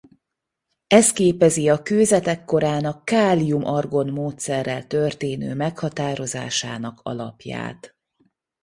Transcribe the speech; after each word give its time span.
Ez 0.87 1.11
képezi 1.13 1.69
a 1.69 1.81
kőzetek 1.81 2.45
korának 2.45 3.05
kálium-argon 3.05 4.07
módszerrel 4.09 4.87
történő 4.87 5.53
meghatározásának 5.55 6.99
alapját. 7.03 7.95